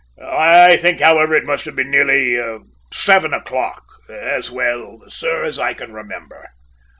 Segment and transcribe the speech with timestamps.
[0.19, 2.35] "I think, however, it must have been nearly
[2.91, 6.49] seven o'clock, as well, sir, as I can remember."